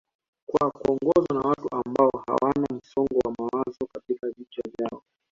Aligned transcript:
kwa 0.49 0.71
kuongozwa 0.71 1.27
na 1.33 1.39
watu 1.39 1.67
ambao 1.75 2.11
hawana 2.27 2.67
msongo 2.75 3.19
wa 3.25 3.33
mawazo 3.39 3.77
katika 3.93 4.27
vichwa 4.29 4.63
vyao 4.77 5.03